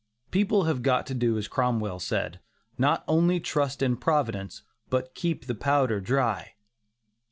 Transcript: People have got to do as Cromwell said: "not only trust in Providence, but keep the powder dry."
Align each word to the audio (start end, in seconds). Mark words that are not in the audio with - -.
People 0.31 0.63
have 0.63 0.81
got 0.81 1.05
to 1.05 1.13
do 1.13 1.37
as 1.37 1.47
Cromwell 1.47 1.99
said: 1.99 2.39
"not 2.75 3.03
only 3.07 3.39
trust 3.39 3.83
in 3.83 3.97
Providence, 3.97 4.63
but 4.89 5.13
keep 5.13 5.45
the 5.45 5.53
powder 5.53 5.99
dry." 6.01 6.55